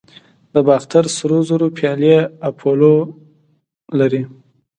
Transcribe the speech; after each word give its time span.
د 0.53 0.55
باختر 0.67 1.03
سرو 1.17 1.39
زرو 1.49 1.67
پیالې 1.77 2.15
اپولو 2.49 2.93
لري 3.99 4.23